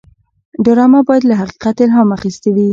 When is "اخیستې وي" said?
2.17-2.67